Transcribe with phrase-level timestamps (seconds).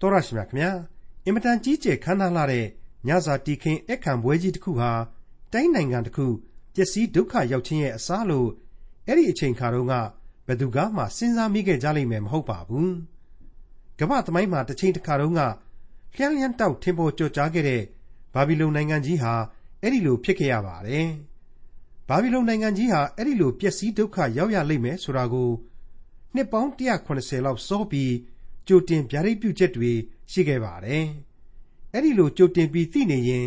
[0.00, 0.70] တော်ရရှိမြခင်ဗျာ
[1.24, 2.66] အင်မတန်ကြီးကျယ်ခမ်းနားလာတဲ့
[3.06, 4.90] ညစာတီခင်းအခမ်းပွဲကြီးတစ်ခုဟာ
[5.52, 6.26] တိုင်းနိုင်ငံတစ်ခု
[6.74, 8.48] ပျက်စီးဒုက္ခရောက်ခြင်းရဲ့အစားလို့
[9.06, 9.94] အဲ့ဒီအချိန်ခါတုန်းက
[10.46, 12.94] ဘယ်သူကမှစဉ်းစားမိခဲ့ကြလိမ့်မယ်မဟုတ်ပါဘူး
[13.98, 15.40] ကမ္ဘာသမိုင်းမှာတစ်ချိန်တစ်ခါတုန်းက
[16.14, 17.82] လျှမ်းလျှမ်းတောက်ထင်ပေါ်ကျော်ကြားခဲ့တဲ့
[18.34, 19.32] ဘာဘီလုန်နိုင်ငံကြီးဟာ
[19.82, 21.08] အဲ့ဒီလိုဖြစ်ခဲ့ရပါတယ်
[22.08, 25.50] ဘာဘီလုန်နိုင်ငံကြီးဟာအဲ့ဒီလိုပျက်စီးဒုက္ခရောက်ရလိမ့်မယ်ဆိုတာကို
[26.34, 26.70] နှစ်ပေါင်း
[27.06, 28.12] 180လောက်စောပြီး
[28.66, 29.92] ကြိုတင်ဗျာဒိတ်ပြုချက်တွေ
[30.30, 31.04] ရှိခဲ့ပါတယ်။
[31.92, 33.46] အဲ့ဒီလို ကြိုတင်ပြီးသိနေရင်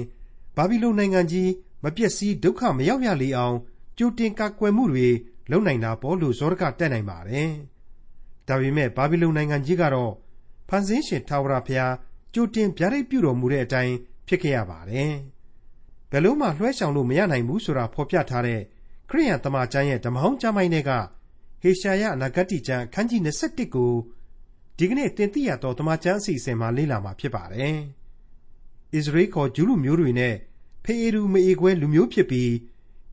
[0.56, 1.50] ဘာဘီလုန်နိုင်ငံကြီး
[1.84, 3.56] မပျက်စီး ဒုက္ခမရောက်ရလေအောင်
[3.98, 5.08] ကြိုတင်ကာကွယ်မှုတွေ
[5.52, 7.50] လုပ်နိုင်တာပေါ့လို့ ဇောရကတက်နိုင်ပါတယ်။
[8.48, 10.14] ဒါပေမဲ့ဘာဘီလုန်နိုင်ငံကြီးကတော့
[10.70, 11.94] ဖန်ဆင်းရှင် ထာဝရဘုရား
[12.34, 13.96] ကြိုတင်ဗျာဒိတ်ပြုတော်မူတဲ့အတိုင်း
[14.28, 15.14] ဖြစ်ခဲ့ရပါတယ်။
[16.12, 18.62] ဘယ်လို့မှ လွှဲရှောင်လို့ မရနိုင်ဘူးဆိုတာ ဖော်ပြထားတဲ့
[19.10, 20.92] ခရိယန်တမန်ကျမ်းရဲ့ ဓမ္မဟောင်းကျမ်းပိုင်းတွေက
[21.62, 23.92] ဟေရှာယ အနာဂတ်ကျမ်း အခန်းကြီး21ကို
[24.78, 27.78] ဒီကနေ့တင်ပြရတော့တမန်ကျမ်းအစီအစဉ်မှာလေ့လာမှာဖြစ်ပါတယ်။
[28.94, 30.36] ဣသရေလခေါ်ဂျူးလူမျိုးတွေနဲ့
[30.84, 32.52] ဖေအေရူမအေကွဲလူမျိုးဖြစ်ပြီး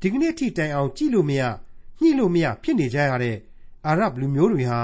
[0.00, 1.42] ဒီကနေ့ထိတိုင်အောင်ကြည့်လို့မရ
[2.00, 3.36] ညှိလို့မရဖြစ်နေကြရတဲ့
[3.86, 4.80] အာရဗ်လူမျိုးတွေဟာ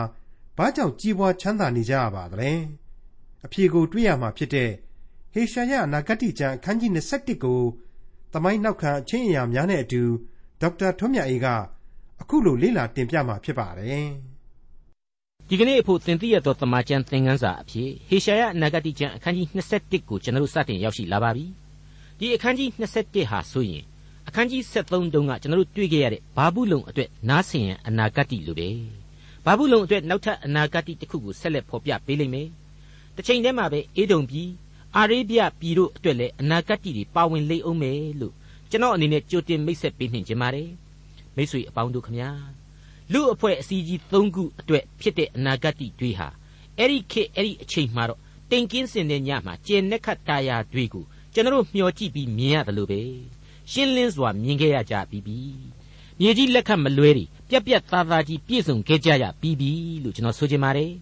[0.57, 2.53] ဘာကြောင့်ကြီးပွားချမ်းသာနေကြရပါသလဲ။
[3.45, 4.71] အဖြေကိုတွေ့ရမှာဖြစ်တဲ့
[5.33, 7.61] ဟေရှာယအနာဂတ်ကျမ်းအခန်းကြီး21ကို
[8.33, 10.03] သမိုင်းနောက်ခံအချင်းအရာများနဲ့အတူ
[10.61, 11.47] ဒေါက်တာထွန်းမြတ်အေးက
[12.21, 14.09] အခုလိုလေ့လာတင်ပြမှာဖြစ်ပါတယ်။
[15.51, 21.45] ဒီကနေ့အဖို့သင်သိရသောသမာကျမ်းသင်ခန်းစာအဖြစ်ဟေရှာယအနာဂတိကျမ်းအခန်းကြီး21ကိုကျွန်တော်တို့စတင်ရောက်ရှိလာပါပြီ။
[22.19, 23.85] ဒီအခန်းကြီး21ဟာဆိုရင်
[24.29, 28.69] အခန်းကြီး73တုန်းကကျွန်တော်တို့တွေ့ခဲ့ရတဲ့ဘာဘူးလုံအတွက်နားဆင်ရန်အနာဂတ်လိုပဲ။
[29.45, 32.49] ဘာဘူးလုံအတွက်နောက်ထပ်အနာဂတ်တစ်ခုကိုဆက်လက်ဖော်ပြပေးလိမ့်မယ်။
[33.17, 34.49] တစ်ချိန်တည်းမှာပဲအေဒုံပြည်
[34.97, 38.35] အာရေဗျပြည်တို့အတွက်လည်းအနာဂတ်တွေပါဝင်လိမ့်အောင်မယ်လို့
[38.71, 40.69] ကျွန်တော်အနေနဲ့ကြိုတင်မိတ်ဆက်ပေးနှင်ခြင်းပါတယ်။
[41.37, 42.31] မိတ်ဆွေအပေါင်းတို့ခမညာ
[43.13, 46.29] လူအဖွဲ့အစည်းကြီး၃ခုအတွက်ဖြစ်တဲ့အနာဂတ်တွေဟာ
[46.79, 53.01] အဲ့ဒီခေတ်အဲ့ဒီအချိန်မှာတော့တိမ်ကင်းစင်တဲ့ညမှာကျင်နက်ခတ်တာယာတွေကိုကျွန်တော်မျှော်ကြည့်ပြီးမြင်ရတယ်လို့ပဲ
[53.73, 55.39] ရှင်းလင်းစွာမြင်ခဲ့ရကြပြီးပြီ
[56.21, 59.71] မြေကြီးလက်ခတ်မလွဲတွေပြက်ပြက်သားသားကြီးပြည့်စုံခဲ့ကြရပြီးပြီ
[60.03, 60.93] လို့ကျွန်တော်ဆိုချင်ပါတယ်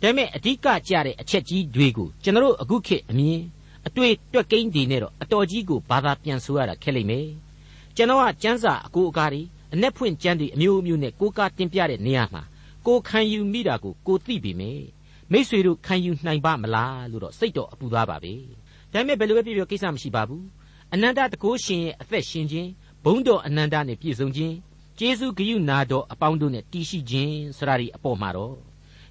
[0.00, 3.40] ဒါပေမဲ့အဓိကကြတဲ့အချက်ကြီးတွေကိုကျွန်တော်အခုခေတ်အမြင်
[3.86, 7.28] အတွေ့တွက်ကိန်းတွေနဲ့တော့အတော်ကြီးကိုဘာသာပြန်ဆိုရတာခက်လိမ့်မယ်
[7.96, 9.42] ကျွန်တော်ကစံစာအကူအကားတွေ
[9.73, 12.43] အ내ဖွင့်ကျမ်းတွေအမျိုးမျိုးနဲ့ကိုကားတင်ပြတဲ့နေရာမှာ
[12.87, 14.71] ကိုခံယူမိတာကိုကိုသိပြီမေ
[15.31, 18.33] မိษွေတို့ခံယူနိုင်ပါမလားလို့တော့စိတ်တော်အပူသားပါပဲ
[18.93, 20.45] ဒါပေမဲ့ဘယ်လိုပဲပြောပြောကိစ္စမရှိပါဘူး
[20.93, 22.69] အနန္တတကုရှင်ရဲ့အသက်ရှင်ခြင်း
[23.05, 24.55] ဘုံတော်အနန္တနဲ့ပြည့်စုံခြင်း
[24.99, 28.55] ကျေးဇူးဂရုနာတော်အပေါင်းတို့နဲ့တည်ရှိခြင်းစရာဒီအပေါ်မှာတော့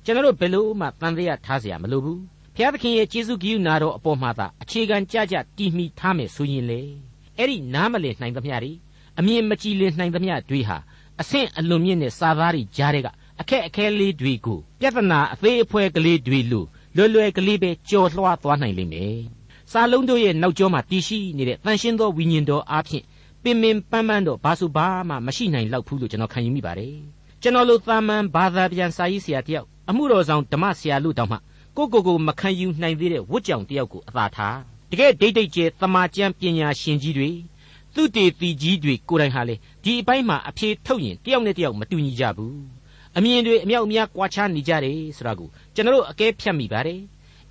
[0.04, 2.20] ကျွန်တော်တို့ဘယ်လို့မှတန်တရားထားเสียမလိုဘူး
[2.54, 6.80] ဘုရားသခင်ရဲ့ကျေးဇူးဂရုနာတော်အပေါ်မှာသာအခြေခံကြကြတည်မိထားမယ်ဆိုရင်လေ
[7.38, 8.72] အဲ့ဒီနားမလည်နိုင်သမျှတွေ
[9.19, 10.77] အမြင်မကြည်လင်နိုင်သမျှတွေဟာ
[11.21, 13.07] အဆင့်အလွန်မြင့်တဲ့စာသားတွေကြားတဲ့က
[13.41, 19.19] အခက်အခဲလေးတွေကိုပြဿနာအသေးအဖွဲကလေးတွေလိုလွယ်လွယ်ကလေးပဲကြော်လွှားသွားနိုင်လိမ့်မယ်။
[19.71, 23.03] စာလုံးတို့ရဲ့နောက်ကျောမှာတည်ရှိနေတဲ့တန်ရှင်းသောဝိညာဉ်တော်အားဖြင့်
[23.43, 26.95] ပင်ပင်ပန်းပန်းတော့ဘာဆိုဘာမှမရှိနိုင်လောက်ဘူးလို့ကျွန်တော်ခံယူမိပါတယ်။
[27.41, 31.37] ကျွန်တော်လိုသာမန်ဘာသာပြန်စာရေးဆရာတယောက်အမှုတော်ဆောင်ဓမ္မဆရာလို့တောင်မှ
[31.77, 34.57] ကိုကိုကိုမခံယူနိုင်သေးတဲ့ဝတ်ကြောင်တယောက်ကိုအသာထား
[34.91, 37.29] တကယ်ဒိတ်ဒိတ်ကျဲတမာကျမ်းပညာရှင်ကြီးတွေ
[37.97, 42.57] သူတေသီကြီးတွေကိုယ်တိုင်ဟာလေဒီအပိုင်းမှာအဖြေထုတ်ရင်တယောက်နဲ့တယောက်မတူညီကြဘူး
[43.17, 46.99] အမြင်တွေအမြောက်အများကွာခြားနေကြတယ်ဆိုတာကိုကျွန်တော်အကဲဖြတ်မိပါတယ်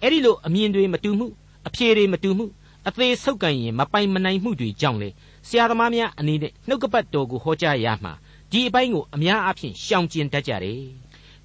[0.02, 1.26] အဲ့ဒီလိုအမြင်တွေမတူမှု
[1.66, 2.46] အဖြေတွေမတူမှု
[2.88, 5.08] အသေးဆုပ်ကန်ရင်မပိုင်မနိုင်မှုတွေကြောင့်လေ
[5.48, 8.12] ဆရာသမားများအနေနဲ့နှုတ်ကပတ်တော်ကိုဟောကြားရမှာ
[8.50, 10.80] ဒီအပိုင်းကိုအများအားဖြင့်ရှောင်ကျဉ်တတ်ကြတယ်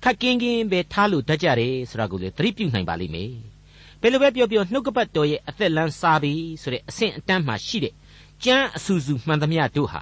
[0.04, 3.32] ခက်ကင်းကင်းပဲထားလို့တတ်ကြတယ်ဆိုတာကိုလေသတိပြုနိုင်ပါလိမ့်မယ်
[4.02, 7.94] ဘယ်လိုပဲပြောပြောနှုတ်ကပတ်တော်ရဲ့အသက်လန်းစားပြီဆိုတဲ့အဆင့်အတန်းမှရှိတဲ့
[8.46, 10.02] ကြမ်းအဆူဆူမှန်သမျှတို့ဟာ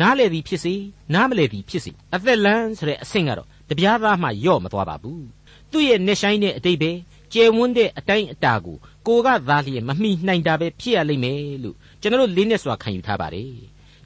[0.00, 0.74] နားလေသည်ဖြစ်စေ
[1.14, 5.24] နားမလဲသည်ဖြစ်စေအသက်လန်းဆိုတဲ့အဆင့်ကတော့တပြားသားမှယော့မသွားပါဘူး
[5.70, 6.90] သူ့ရဲ့နေဆိုင်တဲ့အတိတ်ပဲ
[7.32, 13.52] ကျယ်ဝန်းတဲ့အတိုင်းအတာကိုကိုကသာလျက်မမိနိုင်တာပဲဖြစ်ရလိမ့်မယ်လို့ကျွန်တော်လေးနဲ့စွာခံယူထားပါတယ်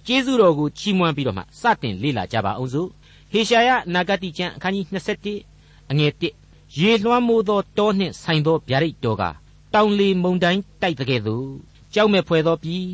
[0.06, 2.88] ကျေးဇူးတော်ကိုချီးမွမ်းပြီးတော့မှစတင်လေ့လာကြပါအောင်စို့
[3.32, 4.84] ဟေရှာယနာဂတိကျမ်းအခန်းကြီး
[5.36, 6.12] 27အငယ်
[6.46, 9.22] 1ရေလွှမ်းမိုးသောတောနှင့်ဆိုင်သောဗျာဒိတ်တော်က
[9.74, 11.46] တောင်လေမုန်တိုင်းတိုက်တဲ့ကဲ့သို့
[11.94, 12.86] ကြောက်မဲ့ဖွယ်သောပြည်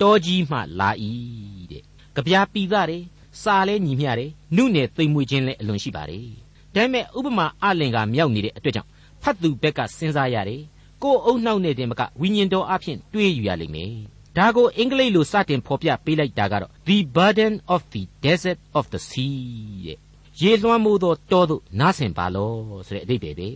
[0.00, 0.90] တောကြီးမှလာ၏
[1.70, 1.82] တဲ့
[2.14, 3.02] ကြပြာပီသားတယ်
[3.42, 6.26] စာလဲညီမျှတယ်နုနယ်သိမ်မွေခြင်းလဲအလွန်ရှိပါတယ်
[6.74, 8.90] ဒါပေမဲ့ဥပမာအလင်ကမြောက်နေတဲ့အတွက်ကြောင့်
[9.22, 10.62] ဖတ်သူဘက်ကစဉ်းစားရတယ်
[11.02, 13.92] ကိုယ်အုံနှောက်နဲ့တင်မကဝိညာဉ်တော်အဖြစ်တွေးယူရလိမ့်မယ်
[14.36, 19.38] ဒါကိုအင်္ဂလိပ်လိုစတင်ဖော်ပြပေးလိုက်တာကတော့ the burden of the desert of the sea
[19.86, 19.98] တဲ့
[20.40, 22.52] ရေလွှမ်းမိုးသောတောသို့နားဆင်ပါလော
[22.86, 23.48] ဆိုတဲ့အဓိပ္ပာယ်ပဲ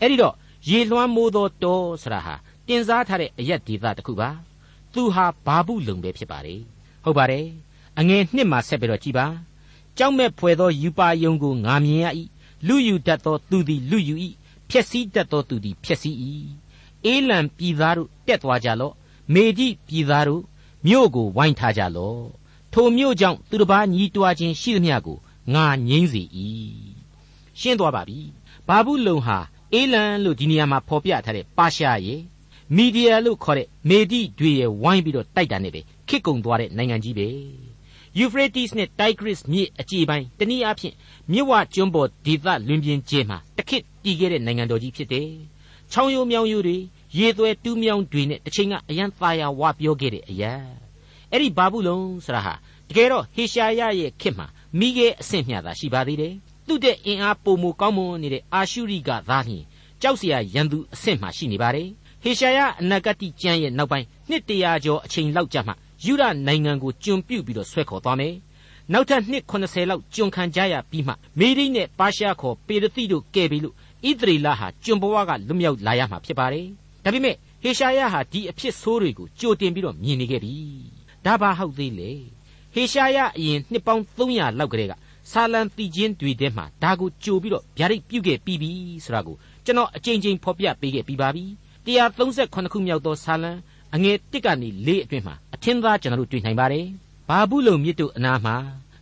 [0.00, 0.34] အဲ့ဒီတော့
[0.68, 2.34] ရေလွှမ်းမိုးသောတောဆိုတာဟာ
[2.66, 4.28] တင်စားထားတဲ့အရက်ဒေသတစ်ခုပါ
[4.94, 6.60] သူဟာဘာဘူးလုံပဲဖြစ်ပါတယ်
[7.04, 7.46] ဟုတ်ပါတယ်
[7.98, 9.26] အငယ်နှစ်မှာဆက်ပြီးတော့ကြည်ပါ
[9.98, 12.06] ကြောက်မဲ့ဖွယ်သောယူပါယုံကိုငါမြင်ရ၏
[12.66, 14.14] လူယူတတ်သောသူသည်လူယူ၏
[14.68, 16.16] ဖဖျက်ဆီးတတ်သောသူသည်ဖျက်ဆီး၏
[17.04, 18.94] အေးလံပြည်သားတို့တက်သွားကြလော့
[19.34, 20.42] မေဒီပြည်သားတို့
[20.86, 22.22] မြို့ကိုဝိုင်းထားကြလော့
[22.72, 25.18] ထိုမြို့ကြောင့်သူတစ်ပါးညီးတွားခြင်းရှိသမျှကို
[25.54, 26.22] ငါငြိမ့်စေ၏
[27.60, 28.20] ရှင်းသွားပါပြီ
[28.68, 29.38] ဘာဘူးလုံဟာ
[29.72, 32.20] အေလံလို့ဒီနေရာမှာဖော်ပြထားတဲ့ပါရှားရဲ့
[32.76, 37.28] မီဒီယာလို့ခေါ်တဲ့မေဒီတွေရဲ့ဝိုင်းပြီးတော့တိုက်တာနဲ့ပဲခစ်ကုံသွားတဲ့နိုင်ငံကြီးပဲ
[38.18, 40.94] ယူဖရတီစ်နဲ့တိုက်ဂရစ်မြစ်အကြေပိုင်းတနည်းအားဖြင့်
[41.32, 45.28] မြစ်ဝကျွန်းပေါ်ဒေသလွင်ပြင်ကျဲမှာတခစ်တည်ခဲ့တဲ့နိုင်ငံတော်ကြီးဖြစ်တယ်။
[45.92, 46.76] ချောင်းရိုးမြောင်းရိုးတွေ
[47.18, 50.54] ရေသွဲတူးမြောင်းတွေနဲ့တစ်ချိန်ကအရန်သားရဝပြောခဲ့တဲ့အရာ
[51.30, 52.54] အဲ့ဒီဘာဘူးလုံးဆရာဟာ
[52.88, 54.46] တကယ်တော့ဟေရှာယရဲ့ခေတ်မှာ
[54.78, 56.34] မိခဲ့အဆင့်မျှသာရှိပါသေးတယ်။
[56.66, 59.64] သူ့တဲ့အင်အားပုံမကောင်းမွန်နေတဲ့အာရှုရိကသားလျှင်
[60.02, 61.88] ကြောက်စရာရန်သူအဆင့်မှရှိနေပါတယ်။
[62.24, 65.72] ဟေရှာယအနာဂတိကျမ်းရဲ့နောက်ပိုင်းနှစ်တရာကျော်အချိန်လောက်ကြာမှ
[66.04, 68.34] ယူရနိုင်ငံကိုကျွံပြုတ်ပြီးတော့ဆွဲခေါ်သွားမယ်။
[68.92, 73.74] နောက်ထပ်နှစ်80လောက်ကျွံခံကြရပြီးမှမေရိနဲ့ပါရှားခေါ်ပေရသိတို့ကဲပြီးလို့
[74.08, 76.66] ဣသရေလဟာကျွံဘဝကလွတ်မြောက်လာရမှာဖြစ်ပါတယ်။
[77.04, 80.54] ဒါပေမဲ့ဟေရှာယဟာဒီအဖြစ်ဆိုးတွေကိုကြိုတင်ပြီးတော့မြင်နေခဲ့ပြီ။
[81.24, 82.10] ဒါဘာဟုတ်သေးလေ။
[82.74, 84.92] ဟေရှာယအရင်နှစ်ပေါင်း300လောက်ကလေးက
[85.30, 88.70] ဆာလံတီချင်းတွေထဲမှာဒါကိုကြိုပြီးတော့ဗျာဒိတ်ပြုတ်ခဲ့ပြီးပြီ
[89.04, 91.44] ဆိုတာကိုကျွန်တော်အကြိမ်ကြိမ်ဖော်ပြပေးခဲ့ပြီးပါပြီ
[91.86, 93.52] 138ခုမြောက်သောဆာလံ
[93.94, 96.86] အငယ်1ကနေ4အတွင်းမှာအထင်သာကျွန်တော်တို့တွေ့နိုင်ပါတယ်
[97.28, 98.56] ဘာဘူးလုံမြစ်တို့အနားမှာ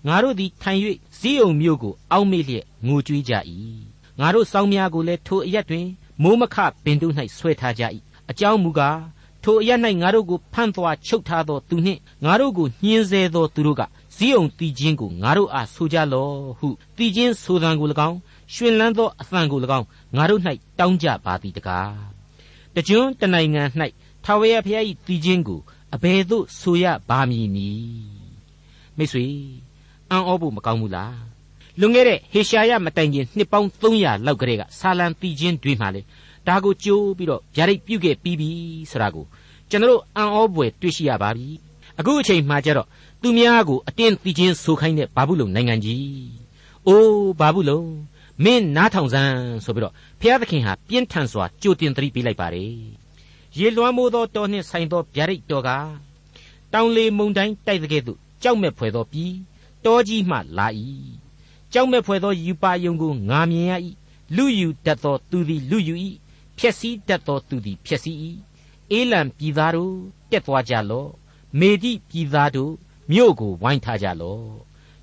[0.06, 0.80] ငါတို့သည်ထိုင်၍
[1.18, 3.32] ဇီးုံမြို့ကိုအောက်မေ့လျက်ငိုကြွေးကြ၏
[4.20, 5.86] ငါတို့စောင်းများကိုလည်းထိုအရက်တွင်
[6.22, 7.82] မိုးမခပင်တို့၌ဆွဲထားကြ၏
[8.30, 8.98] အကြောင်းမူကား
[9.44, 9.70] ထိုအရ၌
[10.02, 13.82] ငါတို့ကိုဖန့်သွားချုပ်ထားသောသူနှင့်ငါတို့ကိုညှင်းဆဲသောသူတို့က
[14.16, 18.18] ဇီးုံတီချင်းကိုငါတို့အားဆိုကြလော့ဟုတီချင်းဆိုသံကို၎င်း
[18.52, 19.86] ရှင်လန်းသောအသံကို၎င်း
[20.16, 20.40] ငါတို့၌
[20.78, 22.09] တောင်းကြပါသည်တကား
[22.76, 23.62] တကြွန်းတနိုင်ငံ၌
[24.24, 25.60] ထာဝရဘုရား၏တီချင်းကို
[25.94, 28.20] အဘယ်သို့ဆိုရပါမည်နည်း
[28.96, 29.26] မိတ်ဆွေ
[30.10, 31.18] အံ့ဩဖို့မကောင်းဘူးလား
[31.80, 36.00] လွန်ခဲ့တဲ့ဟေရှာယမတိုင်ခင်နှစ်ပေါင်း300လောက်ကလေးကဆာလံတီချင်းတွေမှာလေ
[36.46, 38.50] ဒါကိုကြိုးပြီးတော့ဗျာဒိတ်ပြုတ်ခဲ့ပြီးပြီ
[38.90, 39.24] ဆိုတာကို
[39.70, 41.46] ကျွန်တော်အံ့ဩပွေတွေ့ရှိရပါပြီ
[41.98, 42.88] အခုအချိန်မှကျတော့
[43.22, 46.04] သူများကိုအတင်းတီချင်းဆိုခိုင်းတဲ့ဘာဘူးလုံနိုင်ငံကြီး
[46.86, 47.80] အိုးဘာဘူးလုံ
[48.44, 52.74] မင်းနားထောင်စမ်းဆိုပြီးတော့ဘုရားသခင်ဟာပြင်းထန်စွာကြိုတင်သတိပေးလိုက်ပါတယ်
[53.58, 55.70] ရေလွှမ်းမိုးသောတောနှင့်ဆိုင်သောဗျာဒိတ်တော်က
[56.72, 59.34] တောင်လေမုန်တိုင်းတိုက်တဲ့ကဲ့သို့ကြောက်မဲ့ဖွယ်သောပြီး
[59.84, 60.66] တောကြီးမှလာ၏
[61.72, 63.72] ကြောက်မဲ့ဖွယ်သောယူပါယုံကိုငာမြင်ရ၏
[64.36, 65.94] လူယူတတ်သောသူသည်လူယူ၏
[66.58, 68.16] ဖြက်စီးတတ်သောသူသည်ဖြက်စီး၏
[68.90, 69.94] အေလံပြည်သားတို့
[70.30, 71.10] တက်သွားကြလော့
[71.58, 72.72] မေဒီပြည်သားတို့
[73.10, 74.44] မြို့ကိုဝိုင်းထားကြလော့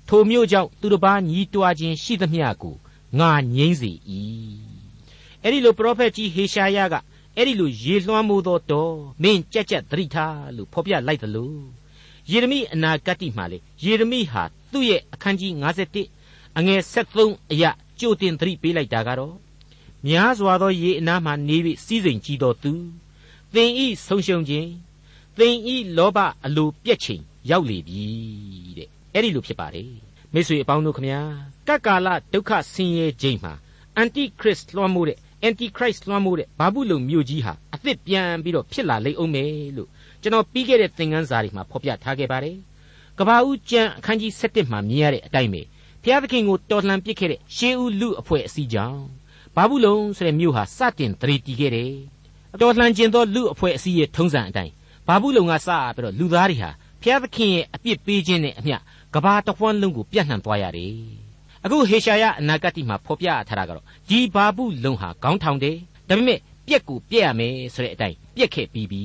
[0.08, 2.76] ထိုမြို့ကြောင့်သူတစ်ပါးညီးတွားခြင်းရှိသမျှကို
[3.18, 3.90] ငါငြိမ့်စေ၏
[5.42, 6.94] အဲ့ဒီလိုပရောဖက်ကြီးဟေရှာယက
[7.36, 11.52] အဲ့ဒီလိုရေလွှမ်းမိုးသောတော်မင်းကြက်ကြက်သတိထားလို့ဖော်ပြလိုက်သလို
[12.30, 15.52] ယေရမိအနာဂတ်မှာလေယေရမိဟာသူ့ရဲ့အခန်းကြီး
[16.04, 16.80] 51အငယ်
[17.14, 17.70] 73အရာ
[18.00, 19.34] ကြိုတင်သတိပေးလိုက်တာကတော့
[20.06, 22.72] များစွာသောရေအနားမှနေ၍စီးစိမ်ကြီးသောသူ
[23.54, 24.70] သင်ဤဆုံးရှုံးခြင်း
[25.38, 28.02] သင်ဤလောဘအလိုပြက်ချိန်ရောက်လေပြီ
[28.78, 31.20] တဲ့အဲ့ဒီလိုဖြစ်ပါတယ် မိတ်ဆွေအပေါင်းတို့ခမညာ
[31.68, 33.52] ကပ်ကာလဒုက္ခဆင်းရဲခြင်းမှာ
[33.96, 39.88] အန်တိခရစ်လွှမ်းမိုးတဲ့ Antichrist လွှမ်းမိုးတဲ့ဘာဘူးလုံမြို့ကြီးဟာအသစ်ပြန်ပြီးတော့ဖြစ်လာလိမ့်အောင်မယ်လို့
[40.22, 42.56] ကျွန်တော်ပြီးခဲ့တဲ့သင်ခန်းစာတွေမှာဖော်ပြထားခဲ့ပါတယ်။
[43.18, 45.62] ကဘာဦးကျမ်းအခန်းကြီး7မှာမြင်ရတဲ့အတိုင်းပဲ
[46.02, 49.02] ဘုရားသခင်ကိုတော်လှန်ပစ်ခဲ့တဲ့ရှေးဦးလူအဖွဲ့အစည်းကြောင့်
[49.56, 51.92] ဘာဘူးလုံဆိုတဲ့မြို့ဟာစတင်တည်တည်ခဲ့တယ်။
[52.60, 54.72] တော်လှန်ကျင်သောလူအဖွဲ့အစည်းရဲ့ထုံးစံအတိုင်း
[55.06, 56.70] ဘာဘူးလုံကစပြီးတော့လူသားတွေဟာ
[57.02, 58.76] ဘုရားသခင်ရဲ့အပြစ်ပေးခြင်းနဲ့အမျှ
[59.14, 60.94] ကဘာတဝန်းလုံးကိုပြန့်နှံ့သွားရတယ်။
[61.64, 65.76] အခုဟေရှာယအနာဂတ်မှာဖော်ပြထားတာကတော့ဒီဘာဘူးလုံဟာခေါင်းထောင်တယ်
[66.08, 69.02] ဒါပေမဲ့ပြက်ကိုပြက်ရမယ်ဆိုတဲ့အတိုင်းပြက်ခဲ့ပြီးပြီ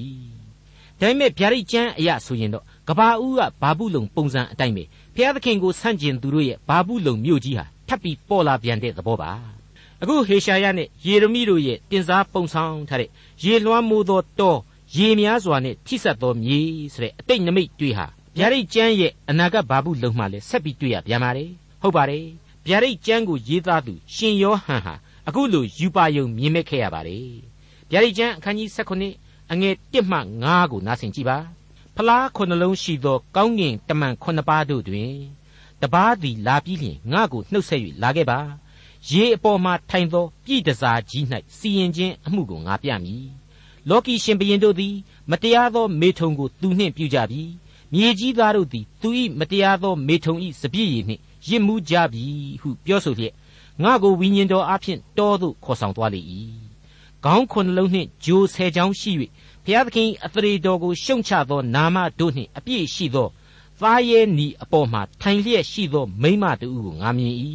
[0.99, 4.83] ဒါပေမဲ့ဗျာဒိတ်ကျမ်းအရာဆိုရင်တော့ကဘာဦးကဘာဘူးလုံပုံစံအတိုင်းပဲ
[5.15, 9.31] ဘုရားသခင်ကိုဆန့်ကျင်သူတို့ရဲ့ဘာဘူးလုံမြို့ကြီးဟာထပ်ပြီးပေါ်လာပြန်တဲ့သဘောပါ
[10.01, 13.09] အခုဟေရှာယနဲ့ယေရမိတို့ရဲ့တင်စားပုံဆောင်ထားတဲ့
[13.43, 14.55] ရေလွှမ်းမိုးသောတော
[14.95, 16.59] ရေများစွာနဲ့ထိဆက်သောမြေ
[16.93, 18.07] ဆိုတဲ့အတိတ်နမိတ်တွေဟာ
[18.37, 21.49] ဗျာဒိတ်ကျမ်းရဲ့အနာဂတ်ဘာဘူးလုံမှလည်းဆက်ပြီးတွေ့ရပြန်ပါတယ်
[21.81, 22.25] ဟုတ်ပါတယ်
[22.67, 24.95] ဗျာဒိတ်ကျမ်းကိုရေးသားသူရှင်ယောဟန်ဟာ
[25.27, 27.27] အခုလိုယူပါယုံမြင်မဲ့ခဲ့ရပါတယ်
[27.91, 28.69] ဗျာဒိတ်ကျမ်းအခန်းကြီး
[29.07, 31.37] 16အငယ်1မှ9ကိုနားဆင်ကြည့်ပါ
[31.95, 35.13] ဖလားခုနှလုံးရှိသောကောင်းကင်တမန်ခုနှစ်ပါးတို့တွင်
[35.81, 38.39] တပားသည်လာပြီးလျှင်ငါကိုနှုတ်ဆက်၍လာခဲ့ပါ
[39.09, 41.25] ရေအပေါ်မှထိုင်သောပြည်တစားကြီး၌
[41.57, 43.27] စီရင်ခြင်းအမှုကိုငါပြမည်
[43.89, 44.95] လောကီရှင်ဘရင်တို့သည်
[45.29, 47.41] မတရားသော မေထုံကိုသူနှင့်ပြုကြပြီ
[47.93, 49.09] မြေကြီးသားတို့သည်သူ၏
[49.39, 52.23] မတရားသောမေထုံ၏စပြည့်ရည်နှင့်ရစ်မှုကြပြီ
[52.61, 53.33] ဟုပြောဆိုလျက်
[53.83, 56.21] ငါကိုဝိညာဉ်တော်အဖျင်တောသို့ခေါ်ဆောင်သွားလေ၏
[57.23, 59.11] ခေါင်းခုနှလုံးနှင့်ဂျိုဆယ်ချောင်းရှိ၍
[59.63, 63.27] ဘုရားသခင်အသရေတော်ကိုရှုံချသောနာမတို့နှင့်အပြည့်ရှိသော
[63.79, 67.35] သားရဲနီအပေါ်မှထိုင်လျက်ရှိသောမိမတူကိုငါမြင်၏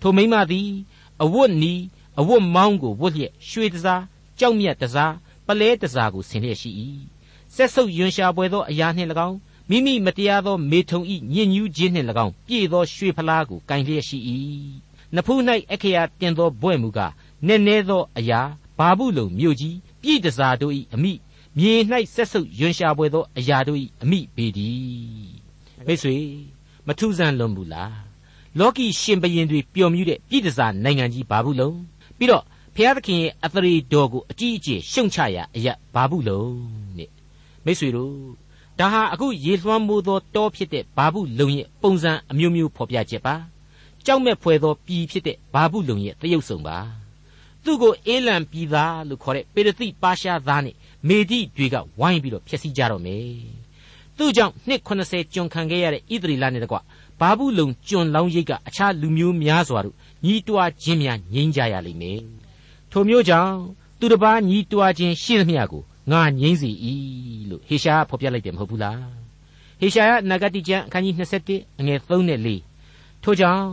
[0.00, 0.68] ထိုမိမသည်
[1.22, 1.74] အဝတ်နီ
[2.20, 4.02] အဝတ်မောင်းကိုဝတ်လျက်ရွှေတစား
[4.38, 5.14] ကြောက်မြတ်တစား
[5.46, 6.70] ပလဲတစားကိုဆင်လျက်ရှိ၏
[7.54, 9.38] ဆက်ဆုပ်ယွန်ရှာပွဲသောအရာနှင့်၎င်း
[9.70, 14.18] မိမိမတရားသောမေထုံဤညင်ညူးခြင်းနှင့်၎င်းပြည့်သောရွှေဖလားကိုကင်လျက်ရှိ၏
[15.14, 15.40] နဖူး၌
[15.72, 17.12] အခရာတင်သောဘွဲ့မူကား
[17.46, 18.40] နည်းနည်းသောအရာ
[18.78, 21.12] ဘာဘူးလုံမြို့ကြီးပြည့်တစားတို့၏အမိ
[21.58, 21.72] မြေ၌
[22.14, 25.30] ဆက်ဆုပ်ယွန်ရှာပွဲသောအရာတို့၏အမိပေသည်
[25.86, 26.16] မိတ်ဆွေ
[26.86, 27.96] မထူးဆန်းလွန်ဘူးလား
[28.58, 31.78] လောကီရှင်ဘရင်တွေပျော်မြူးတဲ့ပြည်တစားနိုင်ငံကြီးဘာဘူးလုံး
[32.18, 32.44] ပြီးတော့
[32.74, 36.52] ဘုရားသခင်ရဲ့အသရေတော်ကိုအကြီးအကျယ်ရှုံချရာအရာဘာဘူးလုံး
[36.98, 37.10] တဲ့
[37.64, 38.14] မိတ်ဆွေတို့
[38.80, 43.34] ဒါဟာအခုရေလွှမ်းမိုးသောတောဖြစ်တဲ့ဘာဘူးလုံရဲ့ပုံစံအမျိုးမျိုးဖော်ပြချက်ပါ
[44.04, 46.78] ကြောက်မဲ့ဖွယ်သောပြည်ဖြစ်တဲ့ဘာဘူးလုံရဲ့တရုပ်ဆောင်ပါ
[47.64, 50.74] သူ့ကိုအေးလံပြည်သားလို့ခေါ်တဲ့ပေရတိပါရှားသားနဲ့
[51.08, 53.26] မေဒီတွေကဝိုင်းပြီးတော့ဖျက်ဆီးကြတော့မယ်
[54.16, 56.76] သူ့ကြောင့်နှစ်80ကျွန်ခံခဲ့ရတဲ့ဣသရေလနဲ့တကွ
[57.20, 59.94] ဘာဘူးလုံကျွန်လောင်းရိတ်ကအခြားလူမျိုးများစွာတို့
[60.24, 62.20] ညီးတွားခြင်းများငြိမ်းကြရလိမ့်မယ်
[62.90, 63.54] ထိုမျိုးကြောင့်
[63.98, 66.70] သူတစ်ပါးညီးတွားခြင်းရှိသမျှကို ငါငြိမ်းစီ၏
[67.50, 69.00] လို့ဟေရှာဖော်ပြလိုက်တယ်မဟုတ်ဘူးလား
[69.80, 71.14] ဟေရှာယနဂတိကျမ်းအခန်းကြီး
[71.46, 72.40] 27အငယ်3နဲ့
[72.84, 73.66] 4ထို့ကြောင့်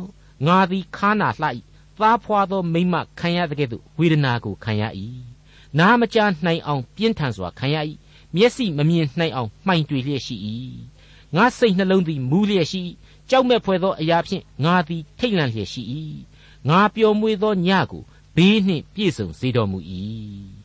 [0.47, 1.47] ငါသည်ခါနာလှ၏
[1.99, 4.83] သားဖွာသောမိမခံရတဲ့ကဲ့သို့ဝေဒနာကိုခံရ၏
[5.79, 7.77] နားမကြားနိုင်အောင်ပြင်းထန်စွာခံရ၏
[8.35, 10.35] မျက်စိမမြင်နိုင်အောင်မှိုင်တွေလျက်ရှိ၏
[11.35, 12.81] ငါစိတ်နှလုံးသည်မူးလျက်ရှိ
[13.29, 15.81] ကြောက်မဲ့ဖွယ်သောအရာဖြင့်ငါသည်ထိတ်လန့်လျက်ရှိ၏
[16.69, 18.03] ငါပျော်မွေ့သောညကို
[18.35, 19.79] ဘေးနှင့်ပြည့်စုံစေတော်မူ၏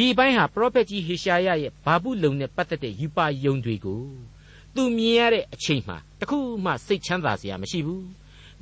[0.00, 4.02] ဒီအပိုင်းဟာပရောဖက်ကြီးဟေရှာယရဲ့ဘာဘူးလုံနဲ့ပတ်သက်တဲ့ယူပါယုံတွေကို
[4.74, 8.06] သူမြင်ရတဲ့အချိန်မှာတခုမှစိတ်ချမ်းသာစရာမရှိဘူး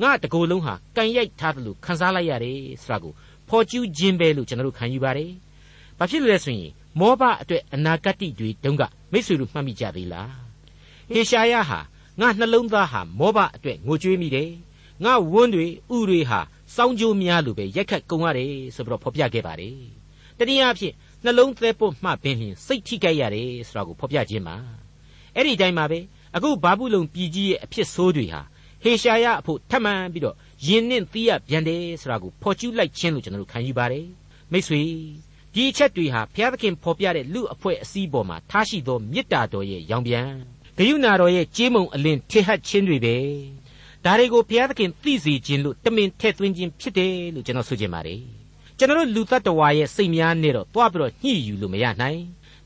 [0.02, 3.12] ငါတကိုယ်လုံးဟာကန်ရိုက်ထားတယ်လို့ခံစားလိုက်ရတယ်ဆိုတာကို
[3.48, 5.30] ဖော်ကျူးခြင်းပဲလို့ကျွန်တော်တို့ခံယူပါတယ်။
[5.98, 10.30] ဘာဖြစ်လို့လဲဆိုရင်မောဘအတွက်အနာဂတ်တွေတုန်းကမိတ်ဆွေတို့မှတ်မိကြသေးလား။
[11.12, 11.80] ဟေရှာယဟာ
[12.20, 14.50] ငါနှလုံးသားဟာမောဘအတွက်ငိုကြွေးမိတယ်။
[15.04, 15.66] ငါဝန်းတွေ
[15.96, 16.40] ဥတွေဟာ
[16.74, 19.76] စောင်းကြိုးများလိုပဲရက်ခတ်ကုန်ရတယ်ဆိုပြီးတော့ဖော်ပြခဲ့ပါတယ်။
[20.38, 24.56] တနည်းအားဖြင့် နှလုံးသဲပုတ်မှပင်လျင်စိတ်ထိကြိုက်ရတယ်ဆိုတာကိုဖော်ပြခြင်းပါ။
[25.36, 25.98] အဲ့ဒီတိုင်းမှာပဲ
[26.36, 28.40] အခုဘာဘူးလုံပြည်ကြီးရဲ့အဖြစ်ဆိုးတွေဟာ
[28.82, 34.06] ဟေရှာယအဖို့ထပ်မံပြီးတော့ယင်းနှင့်သီးရပြန်တယ်ဆိုတာကိုဖော်ကျူးလိုက်ခြင်းလို့ကျွန်တော်တို့ခံယူပါတယ်
[34.52, 34.80] မိတ်ဆွေ
[35.54, 40.28] ဒီအချက်တွေဟာဘုရားသခင်ဖော်ပြတဲ့လူအဖွဲ့အစည်းပေါ်မှာထားရှိသောမေတ္တာတော်ရဲ့ရောင်ပြန်
[40.76, 43.16] ဂယုဏတော်ရဲ့ကြေးမုံအလင်းထေဟတ်ခြင်းတွေပဲ
[44.04, 48.37] ဒါတွေကိုဘုရားသခင်သိစေခြင်းလို့တမင်ထည့်သွင်းခြင်းဖြစ်တယ်လို့ကျွန်တော်ဆိုချင်ပါတယ်
[48.78, 52.20] ကျွန်တော်လူတ attva ရဲ့စိတ်များနဲ့တော့တွားပြီးတော့ညှိယူလို့မရနိုင်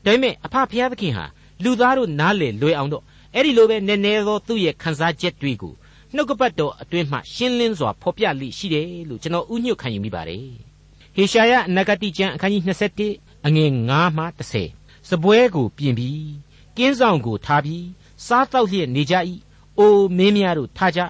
[0.05, 1.25] ဒါပေမဲ့အဖဘုရားသခင်ဟာ
[1.63, 3.03] လူသားတို့နားလေလွယ်အောင်တော့
[3.35, 5.73] အဲ့ဒီလိုပဲနည်းနည်းသောသူ့ရဲ့ခံစားချက်တွေကို
[6.15, 10.45] နှုတ်ကပတ်တော်အတွင်းမှရှင်းလင်းစွာဖော်ပြလိရှိတယ်လို့ကျွန်တော်ဥညွတ်ခံယူမိပါတယ်။
[11.15, 12.63] ဟေရှာယနဂတိကျမ်းအခန်းကြီး
[13.05, 14.25] 27အငယ်9မှ
[14.67, 16.31] 10စပွဲကိုပြင်ပြီး
[16.77, 17.85] ကင်းဆောင်ကိုထားပြီး
[18.27, 19.15] စားတော့လျက်နေကြ၏။
[19.79, 21.01] အိုမင်းများတို့ထားကြ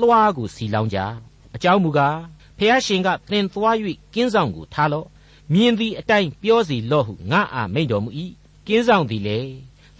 [0.00, 0.98] လွှားကိုစီလောင်းကြ။
[1.54, 2.16] အကြောင်းမူကား
[2.62, 3.76] ဖះရှင်ကသင်သွား၍
[4.14, 5.06] ကင်းဆောင်ကိုထားလော့။
[5.52, 8.10] မြင်သည်အတိုင်းပြောစီလော့ဟုငါအာမိန်တော်မူ၏။
[8.66, 9.38] ကင်းဆောင်သည်လေ